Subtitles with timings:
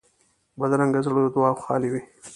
[0.59, 2.01] بدرنګه زړه له دعاوو خالي وي